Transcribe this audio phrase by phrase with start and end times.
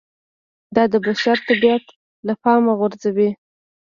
[0.75, 1.85] دا د بشر طبیعت
[2.27, 3.29] له پامه غورځوي